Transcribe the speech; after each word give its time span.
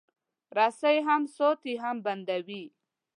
رسۍ 0.57 0.97
هم 1.07 1.21
ساتي، 1.37 1.73
هم 1.83 1.95
بندوي. 2.05 2.63